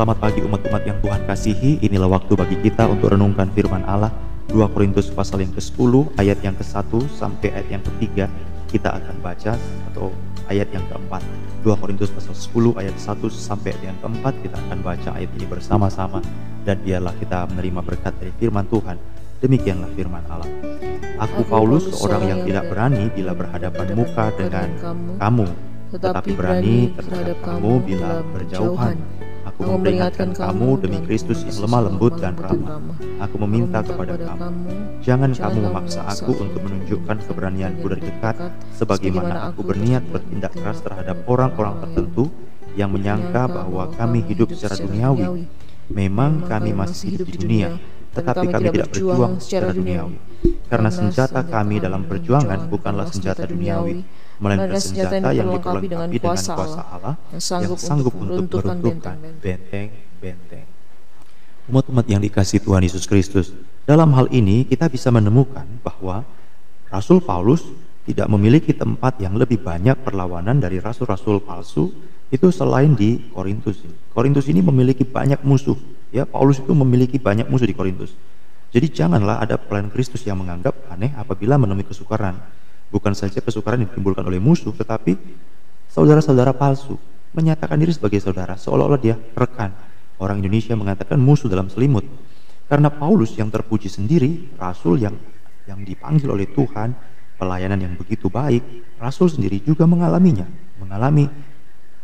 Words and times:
Selamat 0.00 0.16
pagi 0.16 0.40
umat-umat 0.40 0.82
yang 0.88 0.96
Tuhan 1.04 1.28
kasihi. 1.28 1.76
Inilah 1.84 2.08
waktu 2.08 2.32
bagi 2.32 2.56
kita 2.56 2.88
untuk 2.88 3.12
renungkan 3.12 3.52
firman 3.52 3.84
Allah. 3.84 4.08
2 4.48 4.56
Korintus 4.72 5.12
pasal 5.12 5.44
yang 5.44 5.52
ke-10 5.52 6.16
ayat 6.16 6.40
yang 6.40 6.56
ke-1 6.56 6.88
sampai 7.12 7.52
ayat 7.52 7.68
yang 7.68 7.84
ke-3 7.84 8.08
kita 8.72 8.96
akan 8.96 9.20
baca 9.20 9.60
atau 9.92 10.08
ayat 10.48 10.72
yang 10.72 10.80
keempat. 10.88 11.20
2 11.68 11.76
Korintus 11.76 12.08
pasal 12.16 12.32
10 12.32 12.80
ayat 12.80 12.96
1 12.96 13.28
sampai 13.28 13.76
ayat 13.76 13.92
yang 13.92 13.98
keempat 14.00 14.40
kita 14.40 14.56
akan 14.56 14.78
baca 14.80 15.08
ayat 15.20 15.30
ini 15.36 15.44
bersama-sama 15.44 16.24
dan 16.64 16.80
biarlah 16.80 17.12
kita 17.20 17.44
menerima 17.52 17.80
berkat 17.84 18.16
dari 18.16 18.32
firman 18.40 18.64
Tuhan. 18.72 18.96
Demikianlah 19.44 19.92
firman 19.92 20.24
Allah. 20.32 20.48
Aku 21.28 21.44
Paulus 21.44 21.92
seorang 21.92 22.24
yang 22.24 22.40
tidak 22.48 22.72
berani 22.72 23.12
bila 23.12 23.36
berhadapan 23.36 23.92
muka 23.92 24.32
dengan 24.32 24.68
kamu, 25.20 25.44
tetapi 25.92 26.30
berani 26.32 26.88
terhadap 26.96 27.36
kamu 27.44 27.72
bila 27.84 28.24
berjauhan 28.32 28.96
Aku 29.60 29.76
memperingatkan 29.76 30.32
kamu 30.32 30.80
demi 30.80 31.04
Kristus 31.04 31.44
yang 31.44 31.68
lemah 31.68 31.92
lembut 31.92 32.16
dan 32.16 32.32
ramah. 32.32 32.80
Aku 33.20 33.36
meminta 33.44 33.84
kepada 33.84 34.16
kamu, 34.16 34.48
jangan 35.04 35.36
kamu 35.36 35.68
memaksa 35.68 36.00
aku 36.08 36.32
untuk 36.32 36.64
menunjukkan 36.64 37.20
keberanianku 37.28 37.84
dari 37.92 38.08
dekat, 38.08 38.40
sebagaimana 38.72 39.52
aku 39.52 39.60
berniat 39.60 40.00
bertindak 40.08 40.56
keras 40.56 40.80
terhadap 40.80 41.28
orang-orang 41.28 41.76
tertentu 41.76 42.32
yang 42.72 42.88
menyangka 42.88 43.52
bahwa 43.52 43.92
kami 44.00 44.24
hidup 44.24 44.48
secara 44.56 44.80
duniawi. 44.80 45.44
Memang 45.92 46.48
kami 46.48 46.72
masih 46.72 47.20
hidup 47.20 47.28
di 47.28 47.36
dunia, 47.44 47.76
tetapi 48.16 48.48
kami 48.48 48.72
tidak 48.72 48.96
berjuang 48.96 49.44
secara 49.44 49.76
duniawi. 49.76 50.16
Karena 50.72 50.88
senjata 50.88 51.44
kami 51.44 51.84
dalam 51.84 52.08
perjuangan 52.08 52.64
bukanlah 52.64 53.12
senjata 53.12 53.44
duniawi, 53.44 54.08
melainkan 54.40 54.80
senjata 54.80 55.20
yang 55.20 55.52
dilengkapi 55.52 55.86
dengan 55.86 56.08
kuasa 56.16 56.56
Allah 56.56 57.14
yang 57.30 57.42
sanggup, 57.44 57.76
yang 57.76 57.84
sanggup 57.84 58.14
untuk 58.16 58.64
meruntuhkan 58.64 59.16
benteng-benteng. 59.38 60.66
Umat-umat 61.70 62.08
yang 62.08 62.18
dikasih 62.18 62.64
Tuhan 62.64 62.82
Yesus 62.82 63.06
Kristus, 63.06 63.54
dalam 63.86 64.10
hal 64.16 64.26
ini 64.32 64.66
kita 64.66 64.90
bisa 64.90 65.12
menemukan 65.12 65.68
bahwa 65.84 66.26
Rasul 66.90 67.22
Paulus 67.22 67.62
tidak 68.08 68.26
memiliki 68.26 68.74
tempat 68.74 69.20
yang 69.22 69.38
lebih 69.38 69.62
banyak 69.62 69.94
perlawanan 70.02 70.58
dari 70.58 70.82
rasul-rasul 70.82 71.38
palsu 71.44 71.94
itu 72.32 72.48
selain 72.50 72.96
di 72.98 73.30
Korintus. 73.30 73.84
Korintus 74.10 74.50
ini 74.50 74.64
memiliki 74.64 75.06
banyak 75.06 75.46
musuh. 75.46 75.78
Ya, 76.10 76.26
Paulus 76.26 76.58
itu 76.58 76.74
memiliki 76.74 77.22
banyak 77.22 77.46
musuh 77.46 77.70
di 77.70 77.76
Korintus. 77.76 78.10
Jadi 78.70 78.86
janganlah 78.90 79.42
ada 79.42 79.58
pelayan 79.58 79.90
Kristus 79.90 80.22
yang 80.26 80.38
menganggap 80.38 80.74
aneh 80.90 81.10
apabila 81.18 81.58
menemui 81.58 81.86
kesukaran. 81.86 82.38
Bukan 82.90 83.14
saja 83.14 83.38
kesukaran 83.38 83.86
yang 83.86 83.88
ditimbulkan 83.94 84.26
oleh 84.26 84.42
musuh, 84.42 84.74
tetapi 84.74 85.14
saudara-saudara 85.86 86.50
palsu 86.50 86.98
menyatakan 87.30 87.78
diri 87.78 87.94
sebagai 87.94 88.18
saudara, 88.18 88.58
seolah-olah 88.58 88.98
dia 88.98 89.14
rekan. 89.38 89.70
Orang 90.18 90.42
Indonesia 90.42 90.74
mengatakan 90.74 91.16
musuh 91.22 91.46
dalam 91.46 91.70
selimut. 91.70 92.02
Karena 92.66 92.90
Paulus 92.90 93.34
yang 93.38 93.48
terpuji 93.50 93.86
sendiri, 93.86 94.58
rasul 94.58 94.98
yang 94.98 95.14
yang 95.70 95.86
dipanggil 95.86 96.26
oleh 96.34 96.50
Tuhan, 96.50 96.94
pelayanan 97.38 97.78
yang 97.78 97.94
begitu 97.94 98.26
baik, 98.26 98.62
rasul 98.98 99.30
sendiri 99.30 99.62
juga 99.62 99.86
mengalaminya, 99.86 100.44
mengalami 100.82 101.30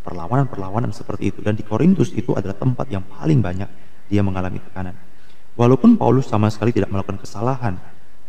perlawanan-perlawanan 0.07 0.95
seperti 0.95 1.35
itu. 1.35 1.43
Dan 1.43 1.59
di 1.59 1.67
Korintus 1.67 2.15
itu 2.15 2.31
adalah 2.39 2.55
tempat 2.55 2.87
yang 2.87 3.03
paling 3.03 3.43
banyak 3.43 3.67
dia 4.07 4.23
mengalami 4.23 4.63
tekanan. 4.63 4.95
Walaupun 5.59 5.99
Paulus 5.99 6.31
sama 6.31 6.47
sekali 6.47 6.71
tidak 6.71 6.95
melakukan 6.95 7.19
kesalahan, 7.19 7.75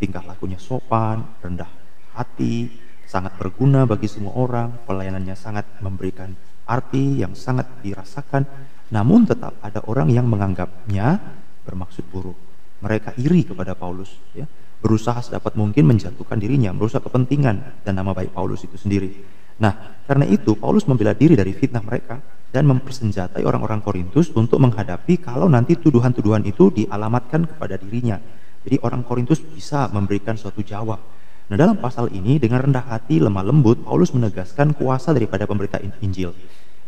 tingkah 0.02 0.26
lakunya 0.26 0.58
sopan, 0.58 1.22
rendah 1.38 1.70
hati, 2.18 2.74
sangat 3.06 3.38
berguna 3.40 3.86
bagi 3.86 4.10
semua 4.10 4.36
orang, 4.36 4.84
pelayanannya 4.84 5.38
sangat 5.38 5.64
memberikan 5.80 6.34
arti 6.68 7.24
yang 7.24 7.38
sangat 7.38 7.70
dirasakan, 7.80 8.44
namun 8.92 9.24
tetap 9.24 9.56
ada 9.64 9.80
orang 9.88 10.12
yang 10.12 10.28
menganggapnya 10.28 11.22
bermaksud 11.64 12.04
buruk. 12.12 12.36
Mereka 12.84 13.16
iri 13.18 13.48
kepada 13.48 13.74
Paulus, 13.74 14.12
ya, 14.36 14.44
berusaha 14.84 15.18
sedapat 15.24 15.56
mungkin 15.56 15.88
menjatuhkan 15.88 16.38
dirinya, 16.38 16.76
berusaha 16.76 17.02
kepentingan 17.02 17.82
dan 17.82 17.94
nama 17.96 18.12
baik 18.14 18.36
Paulus 18.36 18.68
itu 18.68 18.78
sendiri. 18.78 19.10
Nah, 19.58 20.04
karena 20.06 20.30
itu 20.30 20.54
Paulus 20.54 20.86
membela 20.86 21.18
diri 21.18 21.34
dari 21.34 21.56
fitnah 21.56 21.82
mereka 21.82 22.22
dan 22.54 22.70
mempersenjatai 22.70 23.42
orang-orang 23.42 23.82
Korintus 23.82 24.30
untuk 24.38 24.62
menghadapi 24.62 25.18
kalau 25.18 25.50
nanti 25.50 25.76
tuduhan-tuduhan 25.82 26.46
itu 26.46 26.70
dialamatkan 26.70 27.50
kepada 27.50 27.76
dirinya. 27.82 28.22
Jadi 28.62 28.78
orang 28.86 29.02
Korintus 29.02 29.42
bisa 29.42 29.90
memberikan 29.90 30.38
suatu 30.38 30.62
jawab 30.62 31.00
Nah 31.48 31.56
dalam 31.56 31.80
pasal 31.80 32.12
ini 32.12 32.36
dengan 32.44 32.60
rendah 32.60 32.84
hati, 32.84 33.24
lemah 33.24 33.44
lembut, 33.48 33.80
Paulus 33.88 34.12
menegaskan 34.12 34.76
kuasa 34.76 35.16
daripada 35.16 35.48
pemberita 35.48 35.80
Injil. 36.04 36.36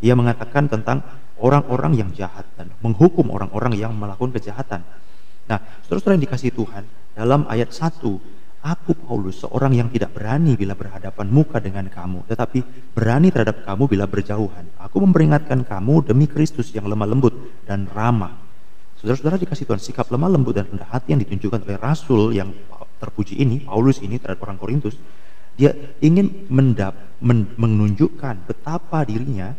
Ia 0.03 0.15
mengatakan 0.15 0.67
tentang 0.67 0.99
orang-orang 1.39 1.95
yang 1.95 2.09
jahat 2.11 2.43
dan 2.59 2.71
menghukum 2.83 3.31
orang-orang 3.31 3.79
yang 3.79 3.95
melakukan 3.95 4.35
kejahatan. 4.35 4.83
Nah, 5.47 5.59
saudara-saudara 5.87 6.19
yang 6.19 6.25
dikasih 6.27 6.51
Tuhan, 6.51 6.83
dalam 7.15 7.47
ayat 7.47 7.71
1, 7.71 8.03
Aku 8.59 8.91
Paulus, 8.91 9.39
seorang 9.39 9.71
yang 9.71 9.87
tidak 9.87 10.11
berani 10.11 10.59
bila 10.59 10.75
berhadapan 10.75 11.31
muka 11.31 11.63
dengan 11.63 11.87
kamu, 11.87 12.27
tetapi 12.27 12.91
berani 12.91 13.31
terhadap 13.31 13.63
kamu 13.63 13.87
bila 13.87 14.03
berjauhan. 14.03 14.67
Aku 14.83 14.99
memperingatkan 14.99 15.63
kamu 15.63 16.03
demi 16.03 16.27
Kristus 16.27 16.75
yang 16.75 16.83
lemah 16.83 17.07
lembut 17.07 17.31
dan 17.63 17.87
ramah. 17.87 18.35
Saudara-saudara 18.99 19.39
dikasih 19.39 19.63
Tuhan, 19.63 19.79
sikap 19.79 20.11
lemah 20.11 20.27
lembut 20.35 20.59
dan 20.59 20.67
rendah 20.67 20.91
hati 20.91 21.15
yang 21.15 21.23
ditunjukkan 21.23 21.63
oleh 21.63 21.79
Rasul 21.79 22.35
yang 22.35 22.51
terpuji 22.99 23.39
ini, 23.39 23.63
Paulus 23.63 24.03
ini 24.03 24.19
terhadap 24.19 24.43
orang 24.45 24.59
Korintus, 24.59 24.99
dia 25.55 25.75
ingin 25.99 26.47
mendap, 26.47 26.95
men, 27.19 27.51
menunjukkan 27.55 28.47
betapa 28.47 29.03
dirinya 29.07 29.55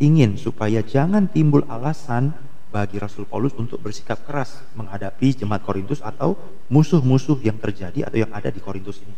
ingin 0.00 0.40
supaya 0.40 0.80
jangan 0.80 1.28
timbul 1.28 1.62
alasan 1.68 2.32
bagi 2.70 3.02
Rasul 3.02 3.26
Paulus 3.26 3.52
untuk 3.58 3.82
bersikap 3.82 4.22
keras 4.24 4.62
menghadapi 4.78 5.34
jemaat 5.34 5.66
Korintus 5.66 6.00
atau 6.00 6.38
musuh-musuh 6.70 7.42
yang 7.42 7.58
terjadi 7.58 8.06
atau 8.06 8.18
yang 8.22 8.30
ada 8.30 8.48
di 8.48 8.62
Korintus 8.62 9.02
ini. 9.02 9.14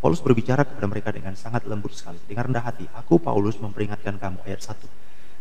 Paulus 0.00 0.20
berbicara 0.24 0.64
kepada 0.64 0.88
mereka 0.88 1.12
dengan 1.12 1.36
sangat 1.36 1.68
lembut 1.68 1.92
sekali, 1.92 2.16
dengan 2.24 2.48
rendah 2.48 2.64
hati. 2.64 2.88
Aku 2.96 3.20
Paulus 3.20 3.60
memperingatkan 3.60 4.16
kamu 4.16 4.40
ayat 4.48 4.64
1. 4.64 4.80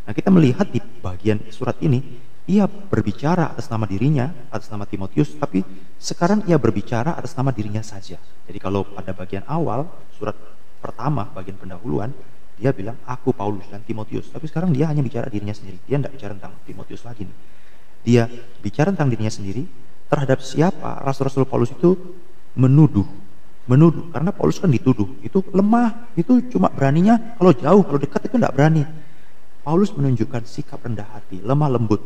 Nah, 0.03 0.11
kita 0.11 0.27
melihat 0.33 0.67
di 0.67 0.83
bagian 0.99 1.39
surat 1.47 1.79
ini 1.79 2.03
ia 2.49 2.65
berbicara 2.65 3.53
atas 3.53 3.69
nama 3.69 3.85
dirinya, 3.85 4.33
atas 4.49 4.73
nama 4.73 4.89
Timotius, 4.89 5.37
tapi 5.37 5.61
sekarang 6.01 6.49
ia 6.49 6.57
berbicara 6.57 7.13
atas 7.13 7.37
nama 7.37 7.53
dirinya 7.53 7.85
saja. 7.85 8.17
Jadi 8.17 8.57
kalau 8.57 8.89
pada 8.89 9.13
bagian 9.13 9.45
awal, 9.45 9.85
surat 10.17 10.33
pertama, 10.81 11.29
bagian 11.29 11.61
pendahuluan, 11.61 12.09
dia 12.57 12.73
bilang, 12.73 12.97
aku 13.05 13.37
Paulus 13.37 13.69
dan 13.69 13.85
Timotius. 13.85 14.33
Tapi 14.33 14.49
sekarang 14.49 14.73
dia 14.73 14.89
hanya 14.89 15.05
bicara 15.05 15.29
dirinya 15.29 15.53
sendiri. 15.53 15.77
Dia 15.85 16.01
tidak 16.01 16.17
bicara 16.17 16.31
tentang 16.33 16.53
Timotius 16.65 17.05
lagi. 17.05 17.29
Nih. 17.29 17.37
Dia 18.01 18.25
bicara 18.65 18.89
tentang 18.89 19.13
dirinya 19.13 19.29
sendiri, 19.29 19.69
terhadap 20.09 20.41
siapa 20.41 21.05
Rasul-Rasul 21.05 21.45
Paulus 21.45 21.69
itu 21.69 21.93
menuduh. 22.57 23.05
Menuduh, 23.69 24.09
karena 24.09 24.33
Paulus 24.33 24.57
kan 24.57 24.73
dituduh. 24.73 25.21
Itu 25.21 25.45
lemah, 25.53 26.17
itu 26.17 26.41
cuma 26.49 26.73
beraninya 26.73 27.37
kalau 27.37 27.53
jauh, 27.53 27.85
kalau 27.85 27.99
dekat 28.01 28.25
itu 28.25 28.41
tidak 28.41 28.57
berani. 28.57 28.89
Paulus 29.61 29.93
menunjukkan 29.93 30.49
sikap 30.49 30.81
rendah 30.81 31.05
hati, 31.05 31.45
lemah 31.45 31.77
lembut, 31.77 32.01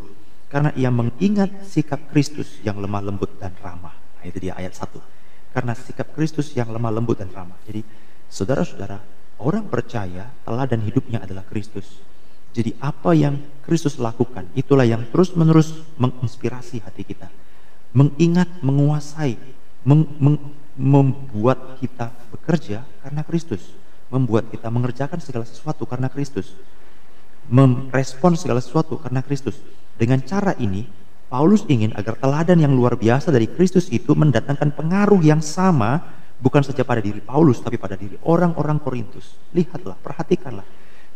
karena 0.53 0.69
ia 0.77 0.93
mengingat 0.93 1.65
sikap 1.65 2.13
Kristus 2.13 2.61
yang 2.61 2.77
lemah 2.77 3.01
lembut 3.01 3.41
dan 3.41 3.57
ramah. 3.57 3.97
Nah, 3.97 4.25
itu 4.29 4.37
dia 4.37 4.53
ayat 4.53 4.77
1. 4.77 4.85
Karena 5.49 5.73
sikap 5.73 6.13
Kristus 6.13 6.53
yang 6.53 6.69
lemah 6.69 6.93
lembut 6.93 7.17
dan 7.17 7.33
ramah. 7.33 7.57
Jadi, 7.65 7.81
saudara-saudara, 8.29 9.01
orang 9.41 9.65
percaya 9.65 10.29
teladan 10.45 10.85
hidupnya 10.85 11.25
adalah 11.25 11.41
Kristus. 11.49 11.97
Jadi 12.53 12.69
apa 12.77 13.17
yang 13.17 13.41
Kristus 13.65 13.97
lakukan, 13.97 14.45
itulah 14.53 14.85
yang 14.85 15.09
terus-menerus 15.09 15.73
menginspirasi 15.97 16.85
hati 16.85 17.01
kita. 17.01 17.33
Mengingat, 17.97 18.61
menguasai, 18.61 19.33
meng, 19.81 20.05
meng, 20.21 20.37
membuat 20.77 21.81
kita 21.81 22.13
bekerja 22.29 22.85
karena 23.01 23.25
Kristus. 23.25 23.73
Membuat 24.13 24.53
kita 24.53 24.69
mengerjakan 24.69 25.17
segala 25.17 25.49
sesuatu 25.49 25.89
karena 25.89 26.13
Kristus. 26.13 26.53
Merespon 27.49 28.37
segala 28.37 28.61
sesuatu 28.61 29.01
karena 29.01 29.25
Kristus. 29.25 29.57
Dengan 29.93 30.19
cara 30.25 30.57
ini, 30.57 30.85
Paulus 31.29 31.65
ingin 31.65 31.93
agar 31.97 32.17
teladan 32.17 32.61
yang 32.61 32.73
luar 32.77 32.93
biasa 32.93 33.33
dari 33.33 33.49
Kristus 33.49 33.89
itu 33.89 34.13
mendatangkan 34.13 34.73
pengaruh 34.77 35.21
yang 35.25 35.41
sama 35.41 36.01
bukan 36.37 36.61
saja 36.61 36.85
pada 36.85 37.01
diri 37.01 37.23
Paulus 37.23 37.57
tapi 37.63 37.81
pada 37.81 37.97
diri 37.97 38.19
orang-orang 38.27 38.77
Korintus. 38.77 39.33
Lihatlah, 39.55 39.97
perhatikanlah. 39.97 40.65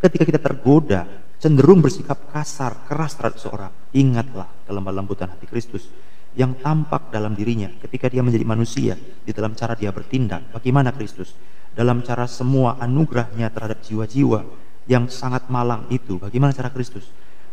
Ketika 0.02 0.24
kita 0.26 0.40
tergoda, 0.42 1.06
cenderung 1.38 1.86
bersikap 1.86 2.34
kasar, 2.34 2.86
keras 2.90 3.14
terhadap 3.14 3.38
seorang, 3.38 3.72
ingatlah 3.94 4.50
kelemah 4.66 4.94
lembutan 4.94 5.30
hati 5.30 5.46
Kristus 5.46 5.90
yang 6.38 6.54
tampak 6.62 7.10
dalam 7.10 7.34
dirinya 7.34 7.70
ketika 7.82 8.06
dia 8.14 8.22
menjadi 8.22 8.46
manusia 8.46 8.94
di 8.98 9.32
dalam 9.34 9.58
cara 9.58 9.74
dia 9.74 9.90
bertindak. 9.90 10.54
Bagaimana 10.54 10.94
Kristus? 10.94 11.34
Dalam 11.78 12.02
cara 12.02 12.26
semua 12.26 12.78
anugerahnya 12.82 13.54
terhadap 13.54 13.86
jiwa-jiwa 13.86 14.42
yang 14.90 15.10
sangat 15.10 15.46
malang 15.50 15.86
itu, 15.94 16.18
bagaimana 16.18 16.54
cara 16.54 16.74
Kristus? 16.74 17.06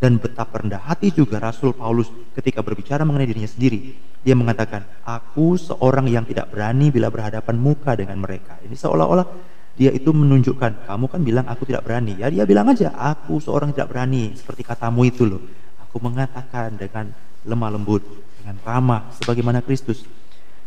Dan 0.04 0.20
betapa 0.20 0.60
rendah 0.60 0.84
hati 0.84 1.16
juga 1.16 1.40
Rasul 1.40 1.72
Paulus 1.72 2.12
ketika 2.36 2.60
berbicara 2.60 3.08
mengenai 3.08 3.24
dirinya 3.24 3.48
sendiri. 3.48 3.96
Dia 4.20 4.36
mengatakan, 4.36 4.84
aku 5.00 5.56
seorang 5.56 6.12
yang 6.12 6.28
tidak 6.28 6.52
berani 6.52 6.92
bila 6.92 7.08
berhadapan 7.08 7.56
muka 7.56 7.96
dengan 7.96 8.20
mereka. 8.20 8.60
Ini 8.68 8.76
seolah-olah 8.76 9.24
dia 9.72 9.88
itu 9.96 10.12
menunjukkan, 10.12 10.84
kamu 10.84 11.04
kan 11.08 11.20
bilang 11.24 11.48
aku 11.48 11.64
tidak 11.64 11.88
berani. 11.88 12.20
Ya 12.20 12.28
dia 12.28 12.44
bilang 12.44 12.68
aja, 12.68 12.92
aku 12.92 13.40
seorang 13.40 13.72
tidak 13.72 13.96
berani. 13.96 14.36
Seperti 14.36 14.60
katamu 14.60 15.08
itu 15.08 15.24
loh. 15.24 15.40
Aku 15.88 15.96
mengatakan 16.04 16.76
dengan 16.76 17.08
lemah 17.48 17.72
lembut, 17.72 18.04
dengan 18.44 18.60
ramah, 18.60 19.08
sebagaimana 19.16 19.64
Kristus. 19.64 20.04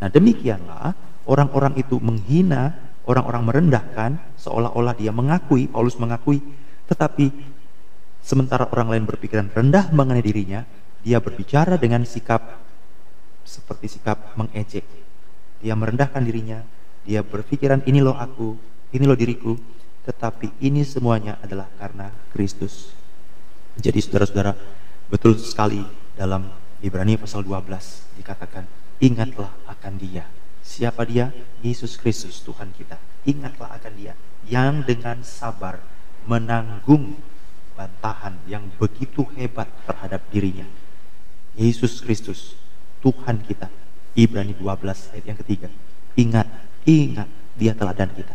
Nah 0.02 0.10
demikianlah 0.10 0.98
orang-orang 1.30 1.78
itu 1.78 2.02
menghina, 2.02 2.74
orang-orang 3.06 3.46
merendahkan, 3.46 4.18
seolah-olah 4.42 4.98
dia 4.98 5.14
mengakui, 5.14 5.70
Paulus 5.70 5.94
mengakui, 6.02 6.42
tetapi 6.90 7.57
sementara 8.28 8.68
orang 8.68 8.92
lain 8.92 9.06
berpikiran 9.08 9.48
rendah 9.56 9.88
mengenai 9.96 10.20
dirinya, 10.20 10.68
dia 11.00 11.24
berbicara 11.24 11.80
dengan 11.80 12.04
sikap 12.04 12.60
seperti 13.48 13.96
sikap 13.96 14.36
mengejek. 14.36 14.84
Dia 15.64 15.72
merendahkan 15.80 16.20
dirinya, 16.20 16.60
dia 17.08 17.24
berpikiran 17.24 17.88
ini 17.88 18.04
loh 18.04 18.20
aku, 18.20 18.60
ini 18.92 19.08
loh 19.08 19.16
diriku, 19.16 19.56
tetapi 20.04 20.60
ini 20.60 20.84
semuanya 20.84 21.40
adalah 21.40 21.72
karena 21.80 22.12
Kristus. 22.36 22.92
Jadi 23.80 24.04
saudara-saudara, 24.04 24.52
betul 25.08 25.40
sekali 25.40 25.80
dalam 26.20 26.52
Ibrani 26.84 27.16
pasal 27.16 27.48
12 27.48 28.20
dikatakan, 28.20 28.68
ingatlah 29.00 29.56
akan 29.72 29.94
dia. 29.96 30.28
Siapa 30.68 31.08
dia? 31.08 31.32
Yesus 31.64 31.96
Kristus 31.96 32.44
Tuhan 32.44 32.76
kita. 32.76 33.00
Ingatlah 33.24 33.72
akan 33.80 33.94
dia 33.96 34.14
yang 34.52 34.84
dengan 34.84 35.24
sabar 35.24 35.80
menanggung 36.28 37.16
bantahan 37.78 38.34
yang 38.50 38.66
begitu 38.82 39.22
hebat 39.38 39.70
terhadap 39.86 40.26
dirinya. 40.34 40.66
Yesus 41.54 42.02
Kristus 42.02 42.58
Tuhan 43.06 43.46
kita. 43.46 43.70
Ibrani 44.18 44.58
12 44.58 45.14
ayat 45.14 45.26
yang 45.30 45.38
ketiga. 45.38 45.70
Ingat, 46.18 46.50
ingat 46.90 47.30
dia 47.54 47.78
teladan 47.78 48.10
kita. 48.10 48.34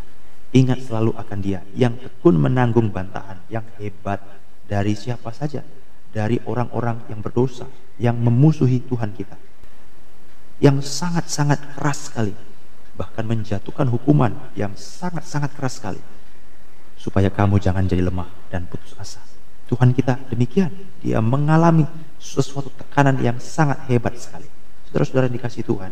Ingat 0.54 0.86
selalu 0.86 1.10
akan 1.18 1.38
dia 1.42 1.66
yang 1.74 1.98
tekun 1.98 2.38
menanggung 2.38 2.92
bantahan 2.94 3.42
yang 3.50 3.66
hebat 3.82 4.22
dari 4.70 4.94
siapa 4.94 5.34
saja. 5.34 5.66
Dari 6.12 6.36
orang-orang 6.44 7.08
yang 7.08 7.24
berdosa, 7.24 7.64
yang 7.96 8.20
memusuhi 8.20 8.84
Tuhan 8.84 9.16
kita. 9.16 9.34
Yang 10.60 10.86
sangat-sangat 10.86 11.74
keras 11.74 12.12
sekali. 12.12 12.36
Bahkan 12.94 13.24
menjatuhkan 13.24 13.88
hukuman 13.88 14.52
yang 14.52 14.76
sangat-sangat 14.76 15.56
keras 15.56 15.80
sekali. 15.80 16.02
Supaya 17.00 17.32
kamu 17.32 17.58
jangan 17.58 17.88
jadi 17.88 18.04
lemah 18.04 18.28
dan 18.52 18.68
putus 18.68 18.92
asa. 19.00 19.31
Tuhan 19.72 19.96
kita 19.96 20.20
demikian. 20.28 20.68
Dia 21.00 21.24
mengalami 21.24 21.88
sesuatu 22.20 22.68
tekanan 22.76 23.16
yang 23.24 23.40
sangat 23.40 23.88
hebat 23.88 24.12
sekali. 24.20 24.44
Saudara-saudara 24.92 25.32
dikasih 25.32 25.64
Tuhan, 25.64 25.88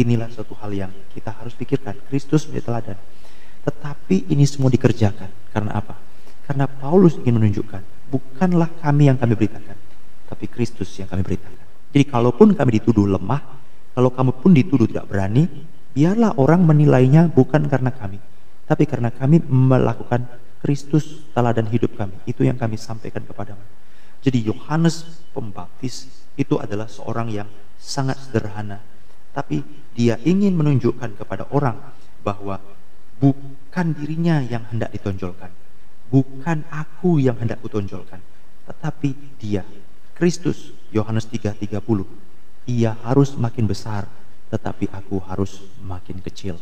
inilah 0.00 0.32
suatu 0.32 0.56
hal 0.64 0.72
yang 0.72 0.92
kita 1.12 1.36
harus 1.36 1.52
pikirkan. 1.52 2.00
Kristus 2.08 2.48
menjadi 2.48 2.64
teladan. 2.72 2.98
Tetapi 3.68 4.32
ini 4.32 4.48
semua 4.48 4.72
dikerjakan. 4.72 5.52
Karena 5.52 5.76
apa? 5.76 6.00
Karena 6.48 6.64
Paulus 6.64 7.20
ingin 7.20 7.36
menunjukkan, 7.36 8.08
bukanlah 8.08 8.72
kami 8.80 9.12
yang 9.12 9.20
kami 9.20 9.36
beritakan, 9.36 9.76
tapi 10.32 10.48
Kristus 10.48 10.88
yang 10.96 11.04
kami 11.12 11.20
beritakan. 11.20 11.60
Jadi 11.92 12.04
kalaupun 12.08 12.56
kami 12.56 12.80
dituduh 12.80 13.04
lemah, 13.04 13.44
kalau 13.92 14.08
kamu 14.08 14.32
pun 14.40 14.56
dituduh 14.56 14.88
tidak 14.88 15.12
berani, 15.12 15.44
biarlah 15.92 16.32
orang 16.40 16.64
menilainya 16.64 17.28
bukan 17.28 17.68
karena 17.68 17.92
kami, 17.92 18.16
tapi 18.64 18.88
karena 18.88 19.12
kami 19.12 19.44
melakukan 19.44 20.24
Kristus 20.58 21.22
teladan 21.32 21.70
hidup 21.70 21.94
kami. 21.94 22.14
Itu 22.26 22.42
yang 22.42 22.58
kami 22.58 22.74
sampaikan 22.74 23.22
kepadamu. 23.22 23.62
Jadi 24.18 24.50
Yohanes 24.50 25.24
Pembaptis 25.30 26.10
itu 26.34 26.58
adalah 26.58 26.90
seorang 26.90 27.30
yang 27.30 27.46
sangat 27.78 28.18
sederhana, 28.18 28.82
tapi 29.30 29.62
dia 29.94 30.18
ingin 30.26 30.58
menunjukkan 30.58 31.14
kepada 31.14 31.46
orang 31.54 31.78
bahwa 32.26 32.58
bukan 33.22 33.94
dirinya 33.94 34.42
yang 34.42 34.66
hendak 34.74 34.90
ditonjolkan, 34.90 35.54
bukan 36.10 36.66
aku 36.74 37.22
yang 37.22 37.38
hendak 37.38 37.62
kutonjolkan, 37.62 38.18
tetapi 38.66 39.14
dia 39.38 39.62
Kristus 40.18 40.74
Yohanes 40.90 41.30
3:30 41.30 41.78
ia 42.66 42.92
harus 43.06 43.38
makin 43.38 43.64
besar 43.70 44.04
tetapi 44.52 44.88
aku 44.92 45.20
harus 45.24 45.64
makin 45.80 46.20
kecil. 46.24 46.56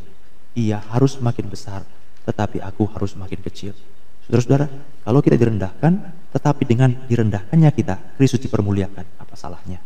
Ia 0.56 0.80
harus 0.90 1.18
makin 1.22 1.46
besar 1.50 1.86
tetapi 2.26 2.58
aku 2.60 2.90
harus 2.90 3.14
makin 3.14 3.38
kecil 3.40 3.72
Saudara-saudara, 4.26 4.66
kalau 5.06 5.22
kita 5.22 5.38
direndahkan, 5.38 5.92
tetapi 6.34 6.66
dengan 6.66 6.90
direndahkannya 7.06 7.70
kita, 7.70 8.18
Kristus 8.18 8.42
dipermuliakan, 8.42 9.22
apa 9.22 9.34
salahnya? 9.38 9.78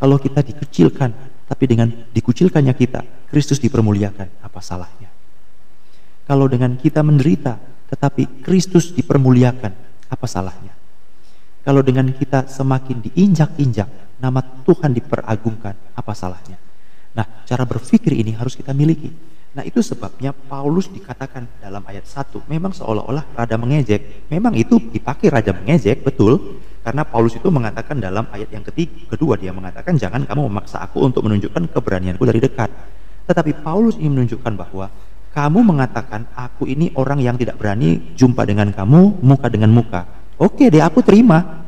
Kalau 0.00 0.16
kita 0.16 0.40
dikecilkan, 0.40 1.10
tapi 1.44 1.64
dengan 1.68 1.92
dikucilkannya 2.08 2.72
kita, 2.72 3.28
Kristus 3.28 3.60
dipermuliakan, 3.60 4.40
apa 4.40 4.60
salahnya? 4.64 5.12
Kalau 6.24 6.48
dengan 6.48 6.80
kita 6.80 7.04
menderita, 7.04 7.60
tetapi 7.92 8.40
Kristus 8.40 8.96
dipermuliakan, 8.96 9.72
apa 10.08 10.24
salahnya? 10.24 10.72
Kalau 11.60 11.84
dengan 11.84 12.08
kita 12.08 12.48
semakin 12.48 13.12
diinjak-injak, 13.12 14.16
nama 14.24 14.40
Tuhan 14.64 14.96
diperagungkan, 14.96 15.76
apa 15.92 16.12
salahnya? 16.16 16.56
Nah, 17.12 17.44
cara 17.44 17.68
berpikir 17.68 18.16
ini 18.16 18.32
harus 18.32 18.56
kita 18.56 18.72
miliki. 18.72 19.12
Nah, 19.58 19.66
itu 19.66 19.82
sebabnya 19.82 20.30
Paulus 20.30 20.86
dikatakan 20.86 21.58
dalam 21.58 21.82
ayat 21.82 22.06
1, 22.06 22.46
memang 22.46 22.70
seolah-olah 22.70 23.34
rada 23.34 23.58
mengejek. 23.58 24.30
Memang 24.30 24.54
itu 24.54 24.78
dipakai 24.78 25.34
rada 25.34 25.50
mengejek, 25.50 26.06
betul. 26.06 26.62
Karena 26.86 27.02
Paulus 27.02 27.34
itu 27.34 27.50
mengatakan 27.50 27.98
dalam 27.98 28.30
ayat 28.30 28.54
yang 28.54 28.62
ketiga, 28.62 29.10
kedua 29.10 29.34
dia 29.34 29.50
mengatakan 29.50 29.98
jangan 29.98 30.22
kamu 30.30 30.46
memaksa 30.46 30.78
aku 30.86 31.02
untuk 31.02 31.26
menunjukkan 31.26 31.74
keberanianku 31.74 32.22
dari 32.22 32.38
dekat. 32.38 32.70
Tetapi 33.26 33.66
Paulus 33.66 33.98
ingin 33.98 34.22
menunjukkan 34.22 34.52
bahwa 34.54 34.94
kamu 35.34 35.60
mengatakan 35.66 36.30
aku 36.38 36.70
ini 36.70 36.94
orang 36.94 37.18
yang 37.18 37.34
tidak 37.34 37.58
berani 37.58 38.14
jumpa 38.14 38.46
dengan 38.46 38.70
kamu 38.70 39.26
muka 39.26 39.50
dengan 39.50 39.74
muka. 39.74 40.06
Oke 40.38 40.70
deh 40.70 40.78
aku 40.78 41.02
terima. 41.02 41.66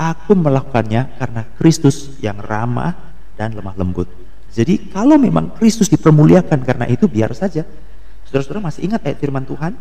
Aku 0.00 0.32
melakukannya 0.32 1.20
karena 1.20 1.44
Kristus 1.60 2.16
yang 2.24 2.40
ramah 2.40 2.96
dan 3.36 3.52
lemah 3.52 3.76
lembut. 3.76 4.08
Jadi 4.50 4.90
kalau 4.90 5.14
memang 5.14 5.54
Kristus 5.54 5.86
dipermuliakan 5.86 6.60
karena 6.66 6.86
itu 6.90 7.06
biar 7.06 7.30
saja. 7.32 7.62
Saudara-saudara 8.26 8.62
masih 8.62 8.86
ingat 8.86 9.02
ayat 9.06 9.18
firman 9.22 9.46
Tuhan? 9.46 9.74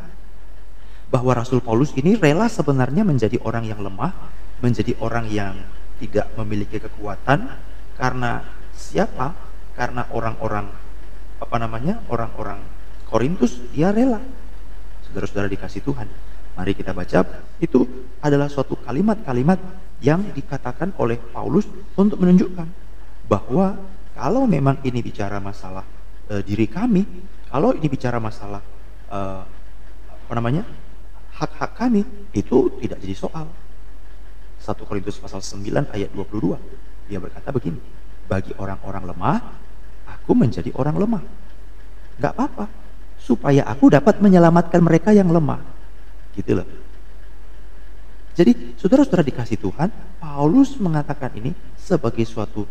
Bahwa 1.09 1.33
Rasul 1.33 1.57
Paulus 1.61 1.89
ini 1.97 2.13
rela 2.13 2.45
sebenarnya 2.45 3.01
menjadi 3.01 3.41
orang 3.41 3.65
yang 3.65 3.81
lemah, 3.81 4.13
menjadi 4.61 4.93
orang 5.01 5.25
yang 5.29 5.57
tidak 5.97 6.29
memiliki 6.37 6.77
kekuatan 6.77 7.49
karena 7.97 8.45
siapa? 8.77 9.33
Karena 9.73 10.05
orang-orang 10.13 10.69
apa 11.41 11.55
namanya? 11.57 12.05
Orang-orang 12.13 12.61
Korintus 13.09 13.57
dia 13.73 13.89
rela. 13.89 14.21
Saudara-saudara 15.09 15.49
dikasih 15.49 15.81
Tuhan. 15.81 16.05
Mari 16.53 16.77
kita 16.77 16.93
baca, 16.93 17.25
itu 17.57 17.87
adalah 18.21 18.51
suatu 18.51 18.77
kalimat-kalimat 18.77 19.57
yang 20.03 20.29
dikatakan 20.35 20.93
oleh 20.99 21.17
Paulus 21.17 21.65
untuk 21.95 22.19
menunjukkan 22.19 22.67
bahwa 23.25 23.79
kalau 24.19 24.43
memang 24.43 24.83
ini 24.83 24.99
bicara 24.99 25.39
masalah 25.39 25.87
e, 26.27 26.43
diri 26.43 26.67
kami, 26.67 27.07
kalau 27.47 27.71
ini 27.71 27.87
bicara 27.87 28.19
masalah 28.19 28.59
e, 29.07 29.19
apa 30.11 30.33
namanya 30.35 30.67
hak-hak 31.39 31.71
kami, 31.79 32.03
itu 32.35 32.67
tidak 32.83 32.99
jadi 32.99 33.15
soal. 33.15 33.47
1 34.59 34.75
Korintus 34.83 35.23
pasal 35.23 35.39
9 35.39 35.95
ayat 35.95 36.11
22 36.11 36.59
dia 37.07 37.17
berkata 37.23 37.55
begini, 37.55 37.79
bagi 38.27 38.51
orang-orang 38.59 39.07
lemah, 39.07 39.39
aku 40.03 40.35
menjadi 40.35 40.69
orang 40.75 40.99
lemah. 40.99 41.23
Gak 42.19 42.35
apa-apa, 42.35 42.67
supaya 43.17 43.63
aku 43.65 43.87
dapat 43.87 44.19
menyelamatkan 44.19 44.83
mereka 44.83 45.15
yang 45.15 45.31
lemah. 45.31 45.63
Gitu 46.35 46.59
loh. 46.59 46.67
Jadi 48.35 48.75
saudara-saudara 48.75 49.23
dikasih 49.23 49.57
Tuhan, 49.57 49.89
Paulus 50.19 50.75
mengatakan 50.77 51.31
ini 51.39 51.55
sebagai 51.79 52.27
suatu 52.27 52.67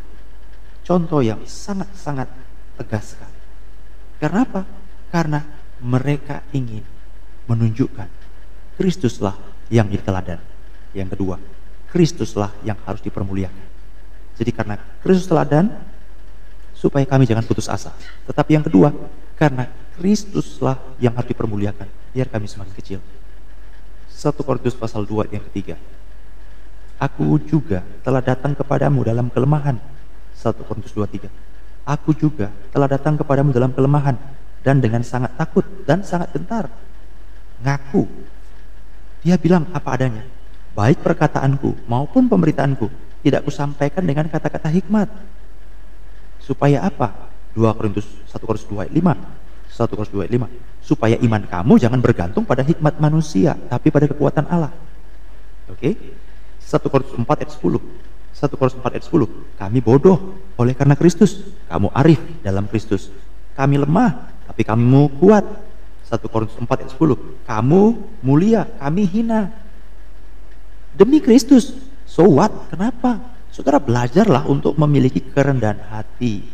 contoh 0.89 1.21
yang 1.21 1.45
sangat-sangat 1.45 2.33
tegas 2.81 3.13
sekali. 3.13 3.39
Karena 4.17 4.49
apa? 4.49 4.65
Karena 5.13 5.45
mereka 5.85 6.41
ingin 6.57 6.83
menunjukkan 7.45 8.09
Kristuslah 8.81 9.37
yang 9.69 9.85
jadi 9.93 10.01
teladan. 10.01 10.41
Yang 10.97 11.09
kedua, 11.13 11.37
Kristuslah 11.93 12.57
yang 12.65 12.81
harus 12.89 13.05
dipermuliakan. 13.05 13.67
Jadi 14.41 14.51
karena 14.55 14.81
Kristus 15.05 15.29
teladan, 15.29 15.69
supaya 16.73 17.05
kami 17.05 17.27
jangan 17.29 17.45
putus 17.45 17.69
asa. 17.69 17.93
Tetapi 18.25 18.57
yang 18.57 18.65
kedua, 18.65 18.95
karena 19.35 19.67
Kristuslah 19.99 20.79
yang 21.03 21.13
harus 21.19 21.29
dipermuliakan, 21.29 21.91
biar 22.15 22.31
kami 22.31 22.47
semakin 22.47 22.75
kecil. 22.79 23.01
1 24.15 24.47
Korintus 24.47 24.79
pasal 24.79 25.03
2 25.03 25.35
yang 25.35 25.43
ketiga. 25.51 25.75
Aku 26.99 27.39
juga 27.39 27.87
telah 28.03 28.23
datang 28.23 28.55
kepadamu 28.55 29.07
dalam 29.07 29.31
kelemahan. 29.31 29.79
1 30.39 30.67
Korintus 30.71 30.95
23. 30.95 31.27
Aku 31.83 32.15
juga 32.15 32.55
telah 32.71 32.87
datang 32.87 33.19
kepadamu 33.19 33.51
dalam 33.51 33.75
kelemahan 33.75 34.15
dan 34.63 34.79
dengan 34.79 35.03
sangat 35.03 35.35
takut 35.35 35.67
dan 35.83 36.07
sangat 36.07 36.31
gentar. 36.31 36.71
Ngaku. 37.67 38.07
Dia 39.27 39.35
bilang 39.35 39.67
apa 39.75 39.99
adanya. 39.99 40.23
Baik 40.79 41.03
perkataanku 41.03 41.91
maupun 41.91 42.31
pemberitaanku 42.31 42.87
tidak 43.27 43.43
kusampaikan 43.43 44.07
dengan 44.07 44.31
kata-kata 44.31 44.71
hikmat. 44.71 45.11
Supaya 46.39 46.87
apa? 46.87 47.35
2 47.59 47.67
Korintus 47.75 48.07
1 48.31 48.39
Korintus 48.47 48.69
2 48.71 48.87
ayat 48.87 48.95
5 48.95 49.03
1 49.75 49.97
Korintus 49.99 50.15
2 50.15 50.23
ayat 50.23 50.33
5 50.39 50.87
supaya 50.87 51.17
iman 51.19 51.43
kamu 51.43 51.73
jangan 51.83 52.01
bergantung 52.01 52.45
pada 52.47 52.63
hikmat 52.63 53.03
manusia 53.03 53.59
tapi 53.67 53.91
pada 53.91 54.07
kekuatan 54.07 54.47
Allah 54.47 54.71
oke 55.67 55.83
okay? 55.83 55.93
1 56.69 56.93
Korintus 56.93 57.17
4 57.17 57.25
ayat 57.25 57.51
10. 57.57 58.08
1 58.39 58.55
Korintus 58.55 58.79
4 58.79 58.95
ayat 58.95 59.05
10. 59.11 59.59
Kami 59.59 59.79
bodoh 59.83 60.39
oleh 60.55 60.71
karena 60.71 60.95
Kristus. 60.95 61.43
Kamu 61.67 61.91
arif 61.91 62.23
dalam 62.47 62.71
Kristus. 62.71 63.11
Kami 63.59 63.83
lemah, 63.83 64.31
tapi 64.47 64.63
kamu 64.63 65.19
kuat. 65.19 65.43
1 66.07 66.23
Korintus 66.31 66.55
4 66.55 66.71
ayat 66.71 66.93
10. 66.95 67.19
Kamu 67.43 67.83
mulia, 68.23 68.71
kami 68.79 69.03
hina. 69.11 69.51
Demi 70.95 71.19
Kristus. 71.19 71.75
So 72.07 72.31
what? 72.31 72.55
Kenapa? 72.71 73.19
Saudara 73.51 73.83
belajarlah 73.83 74.47
untuk 74.47 74.79
memiliki 74.79 75.19
kerendahan 75.19 75.83
hati. 75.91 76.47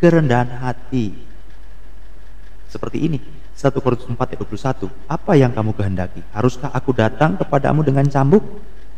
Kerendahan 0.00 0.48
hati. 0.64 1.12
Seperti 2.72 3.04
ini. 3.04 3.20
1 3.52 3.84
Korintus 3.84 4.08
4 4.08 4.16
ayat 4.16 4.40
21. 4.48 4.88
Apa 5.04 5.36
yang 5.36 5.52
kamu 5.52 5.76
kehendaki? 5.76 6.24
Haruskah 6.32 6.72
aku 6.72 6.96
datang 6.96 7.36
kepadamu 7.36 7.84
dengan 7.84 8.08
cambuk 8.08 8.40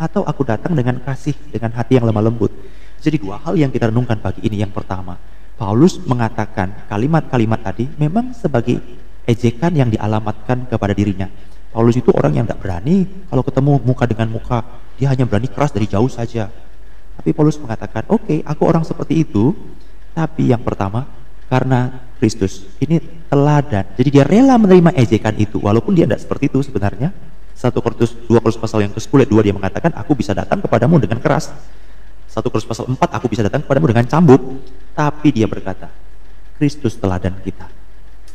atau 0.01 0.25
aku 0.25 0.49
datang 0.49 0.73
dengan 0.73 0.97
kasih 1.05 1.37
dengan 1.53 1.77
hati 1.77 2.01
yang 2.01 2.09
lemah 2.09 2.25
lembut? 2.25 2.49
Jadi 3.05 3.21
dua 3.21 3.37
hal 3.45 3.61
yang 3.61 3.69
kita 3.69 3.93
renungkan 3.93 4.17
pagi 4.17 4.41
ini. 4.41 4.65
Yang 4.65 4.81
pertama, 4.81 5.21
Paulus 5.61 6.01
mengatakan 6.09 6.89
kalimat-kalimat 6.89 7.61
tadi 7.61 7.85
memang 8.01 8.33
sebagai 8.33 8.81
ejekan 9.29 9.77
yang 9.77 9.93
dialamatkan 9.93 10.65
kepada 10.65 10.97
dirinya. 10.97 11.29
Paulus 11.71 12.01
itu 12.01 12.09
orang 12.17 12.41
yang 12.41 12.45
tidak 12.49 12.65
berani 12.65 13.05
kalau 13.29 13.45
ketemu 13.45 13.73
muka 13.85 14.05
dengan 14.09 14.29
muka. 14.33 14.65
Dia 14.97 15.13
hanya 15.13 15.29
berani 15.29 15.53
keras 15.53 15.71
dari 15.71 15.85
jauh 15.85 16.09
saja. 16.09 16.49
Tapi 17.21 17.37
Paulus 17.37 17.61
mengatakan, 17.61 18.09
oke, 18.09 18.25
okay, 18.25 18.39
aku 18.43 18.63
orang 18.65 18.83
seperti 18.83 19.29
itu. 19.29 19.53
Tapi 20.11 20.51
yang 20.51 20.65
pertama, 20.65 21.07
karena 21.51 22.11
Kristus. 22.23 22.69
Ini 22.79 23.27
teladan. 23.27 23.97
Jadi 23.99 24.09
dia 24.09 24.25
rela 24.25 24.55
menerima 24.61 24.95
ejekan 24.95 25.35
itu 25.41 25.59
walaupun 25.59 25.99
dia 25.99 26.07
tidak 26.07 26.23
seperti 26.23 26.47
itu 26.47 26.63
sebenarnya. 26.63 27.11
Satu 27.61 27.85
Korintus 27.85 28.17
dua 28.25 28.41
Korintus 28.41 28.57
pasal 28.57 28.89
yang 28.89 28.93
ke-10 28.97 29.29
dua 29.29 29.45
dia 29.45 29.53
mengatakan 29.53 29.93
aku 29.93 30.17
bisa 30.17 30.33
datang 30.33 30.65
kepadamu 30.65 30.97
dengan 30.97 31.21
keras. 31.21 31.53
Satu 32.25 32.49
Korintus 32.49 32.65
pasal 32.65 32.89
4 32.89 32.97
aku 32.97 33.29
bisa 33.29 33.45
datang 33.45 33.61
kepadamu 33.61 33.93
dengan 33.93 34.09
cambuk. 34.09 34.41
Tapi 34.97 35.29
dia 35.29 35.45
berkata, 35.45 35.93
Kristus 36.57 36.97
teladan 36.97 37.37
kita. 37.45 37.69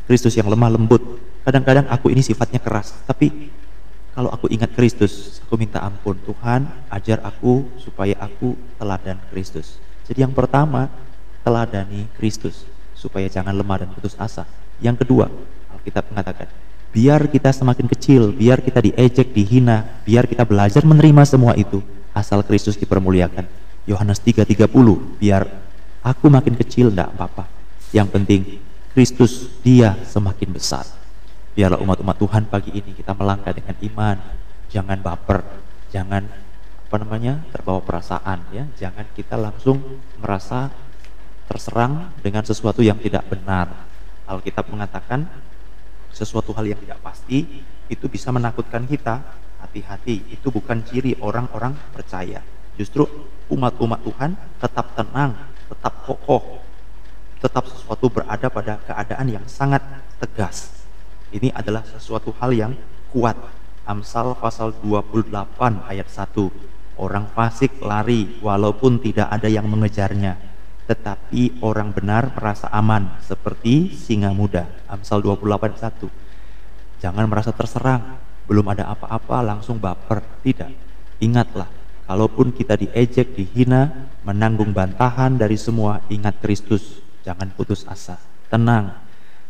Kristus 0.06 0.38
yang 0.38 0.46
lemah 0.46 0.78
lembut. 0.78 1.02
Kadang-kadang 1.42 1.90
aku 1.90 2.14
ini 2.14 2.22
sifatnya 2.22 2.62
keras, 2.62 2.94
tapi 3.10 3.50
kalau 4.14 4.30
aku 4.30 4.46
ingat 4.48 4.72
Kristus, 4.78 5.42
aku 5.42 5.58
minta 5.58 5.82
ampun. 5.82 6.16
Tuhan, 6.22 6.70
ajar 6.94 7.20
aku 7.26 7.66
supaya 7.82 8.14
aku 8.22 8.54
teladan 8.78 9.18
Kristus. 9.34 9.82
Jadi 10.06 10.22
yang 10.22 10.32
pertama, 10.32 10.88
teladani 11.42 12.06
Kristus 12.16 12.64
supaya 12.94 13.26
jangan 13.28 13.52
lemah 13.58 13.84
dan 13.84 13.90
putus 13.92 14.16
asa. 14.22 14.46
Yang 14.80 15.04
kedua, 15.04 15.28
Alkitab 15.74 16.08
mengatakan, 16.14 16.48
biar 16.96 17.28
kita 17.28 17.52
semakin 17.52 17.92
kecil, 17.92 18.32
biar 18.32 18.64
kita 18.64 18.80
diejek, 18.80 19.36
dihina, 19.36 20.00
biar 20.08 20.24
kita 20.32 20.48
belajar 20.48 20.80
menerima 20.88 21.28
semua 21.28 21.52
itu, 21.60 21.84
asal 22.16 22.40
Kristus 22.48 22.80
dipermuliakan. 22.80 23.44
Yohanes 23.84 24.24
3:30, 24.24 25.20
biar 25.20 25.44
aku 26.00 26.32
makin 26.32 26.56
kecil 26.56 26.96
enggak 26.96 27.12
apa-apa. 27.12 27.52
Yang 27.92 28.08
penting 28.16 28.42
Kristus 28.96 29.52
dia 29.60 30.00
semakin 30.08 30.56
besar. 30.56 30.88
Biarlah 31.52 31.84
umat-umat 31.84 32.16
Tuhan 32.16 32.48
pagi 32.48 32.72
ini 32.72 32.96
kita 32.96 33.12
melangkah 33.12 33.52
dengan 33.52 33.76
iman, 33.76 34.18
jangan 34.72 34.98
baper, 35.04 35.44
jangan 35.92 36.24
apa 36.86 36.96
namanya 37.04 37.44
terbawa 37.52 37.84
perasaan 37.84 38.40
ya, 38.56 38.64
jangan 38.80 39.04
kita 39.12 39.36
langsung 39.36 39.84
merasa 40.16 40.72
terserang 41.52 42.16
dengan 42.24 42.48
sesuatu 42.48 42.80
yang 42.80 42.96
tidak 43.04 43.28
benar. 43.28 43.68
Alkitab 44.26 44.72
mengatakan 44.72 45.28
sesuatu 46.16 46.56
hal 46.56 46.72
yang 46.72 46.80
tidak 46.80 47.04
pasti 47.04 47.44
itu 47.92 48.06
bisa 48.08 48.32
menakutkan 48.32 48.88
kita. 48.88 49.44
Hati-hati, 49.60 50.32
itu 50.32 50.48
bukan 50.54 50.80
ciri 50.88 51.18
orang-orang 51.20 51.76
percaya. 51.92 52.40
Justru 52.80 53.04
umat-umat 53.52 54.00
Tuhan 54.06 54.32
tetap 54.62 54.94
tenang, 54.94 55.36
tetap 55.68 56.06
kokoh, 56.06 56.62
tetap 57.42 57.66
sesuatu 57.68 58.08
berada 58.08 58.48
pada 58.48 58.80
keadaan 58.86 59.28
yang 59.28 59.46
sangat 59.50 59.82
tegas. 60.22 60.72
Ini 61.34 61.52
adalah 61.52 61.84
sesuatu 61.84 62.32
hal 62.40 62.56
yang 62.56 62.74
kuat. 63.10 63.36
Amsal 63.90 64.38
pasal 64.38 64.72
28 64.80 65.34
ayat 65.90 66.08
1. 66.08 67.02
Orang 67.02 67.26
fasik 67.34 67.82
lari 67.84 68.40
walaupun 68.40 69.02
tidak 69.02 69.28
ada 69.28 69.50
yang 69.50 69.68
mengejarnya 69.68 70.55
tetapi 70.86 71.66
orang 71.66 71.90
benar 71.90 72.30
merasa 72.38 72.70
aman 72.70 73.18
seperti 73.26 73.94
singa 73.98 74.30
muda. 74.30 74.70
Amsal 74.86 75.26
28:1. 75.26 76.10
Jangan 77.02 77.26
merasa 77.26 77.50
terserang, 77.50 78.22
belum 78.46 78.66
ada 78.70 78.94
apa-apa 78.94 79.42
langsung 79.42 79.82
baper. 79.82 80.22
Tidak. 80.46 80.72
Ingatlah, 81.22 81.70
kalaupun 82.06 82.54
kita 82.54 82.78
diejek, 82.78 83.34
dihina, 83.34 84.10
menanggung 84.22 84.72
bantahan 84.72 85.34
dari 85.34 85.58
semua, 85.58 86.06
ingat 86.10 86.38
Kristus. 86.38 87.02
Jangan 87.26 87.50
putus 87.58 87.82
asa. 87.90 88.22
Tenang, 88.50 88.94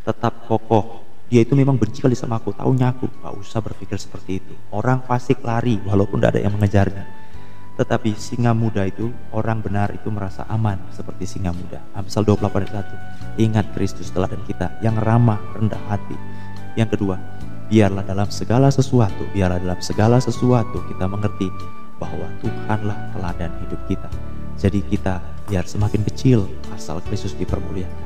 tetap 0.07 0.47
kokoh. 0.47 1.03
Dia 1.27 1.43
itu 1.43 1.51
memang 1.57 1.75
benci 1.75 1.99
kali 1.99 2.15
sama 2.15 2.39
aku, 2.39 2.55
tahunya 2.55 2.95
aku. 2.95 3.11
Gak 3.11 3.33
usah 3.35 3.59
berpikir 3.59 3.99
seperti 3.99 4.39
itu. 4.39 4.53
Orang 4.71 5.03
fasik 5.03 5.43
lari 5.43 5.81
walaupun 5.83 6.23
tidak 6.23 6.39
ada 6.39 6.41
yang 6.47 6.53
mengejarnya 6.55 7.24
tetapi 7.75 8.15
singa 8.15 8.55
muda 8.55 8.87
itu, 8.87 9.11
orang 9.35 9.59
benar 9.59 9.91
itu 9.91 10.07
merasa 10.07 10.47
aman 10.47 10.79
seperti 10.95 11.27
singa 11.27 11.51
muda. 11.51 11.83
Amsal 11.91 12.23
28 12.23 12.71
ayat 12.71 12.87
1. 13.35 13.43
Ingat 13.43 13.65
Kristus 13.75 14.15
teladan 14.15 14.39
kita 14.47 14.71
yang 14.79 14.95
ramah, 14.95 15.39
rendah 15.59 15.79
hati. 15.91 16.15
Yang 16.79 16.95
kedua, 16.95 17.19
biarlah 17.67 18.07
dalam 18.07 18.31
segala 18.31 18.71
sesuatu, 18.71 19.27
biarlah 19.35 19.59
dalam 19.59 19.79
segala 19.83 20.23
sesuatu 20.23 20.87
kita 20.87 21.03
mengerti 21.03 21.51
bahwa 21.99 22.31
Tuhanlah 22.39 23.11
teladan 23.11 23.51
hidup 23.67 23.81
kita. 23.91 24.07
Jadi 24.55 24.79
kita 24.87 25.19
biar 25.51 25.67
semakin 25.67 26.07
kecil 26.07 26.47
asal 26.71 27.03
Kristus 27.03 27.35
dipermuliakan. 27.35 28.04